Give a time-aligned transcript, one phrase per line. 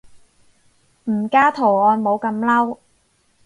[1.03, 2.79] 唔加圖案冇咁嬲